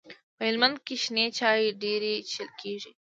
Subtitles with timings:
[0.35, 2.91] په هلمند کي شنې چاي ډيري چیښل کیږي.